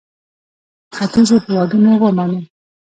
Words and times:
ختیځو 0.95 1.35
هېوادونو 1.45 1.91
ومانه. 2.01 2.39